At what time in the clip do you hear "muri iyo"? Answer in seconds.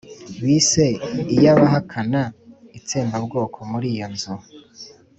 3.71-4.07